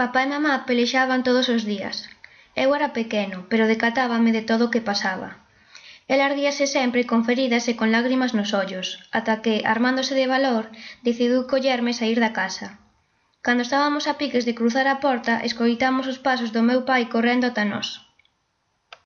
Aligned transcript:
Papá 0.00 0.20
e 0.24 0.32
mamá 0.32 0.54
pelexaban 0.68 1.20
todos 1.28 1.46
os 1.56 1.62
días. 1.72 1.96
Eu 2.62 2.68
era 2.78 2.96
pequeno, 2.98 3.38
pero 3.50 3.68
decatábame 3.72 4.30
de 4.36 4.46
todo 4.50 4.62
o 4.64 4.72
que 4.72 4.86
pasaba. 4.90 5.30
El 6.12 6.20
ardíase 6.28 6.64
sempre 6.76 7.04
con 7.10 7.20
feridas 7.28 7.64
e 7.68 7.76
con 7.78 7.92
lágrimas 7.92 8.32
nos 8.32 8.50
ollos, 8.62 8.88
ata 9.18 9.42
que, 9.44 9.60
armándose 9.72 10.14
de 10.16 10.30
valor, 10.34 10.64
decidiu 11.06 11.44
collerme 11.52 11.90
e 11.92 11.98
sair 12.00 12.18
da 12.24 12.32
casa. 12.40 12.68
Cando 13.44 13.60
estábamos 13.60 14.04
a 14.08 14.16
piques 14.20 14.46
de 14.48 14.56
cruzar 14.58 14.86
a 14.88 15.00
porta, 15.04 15.44
escoitamos 15.48 16.06
os 16.12 16.18
pasos 16.26 16.48
do 16.48 16.62
meu 16.68 16.80
pai 16.88 17.02
correndo 17.12 17.44
ata 17.48 17.64
nós. 17.68 17.88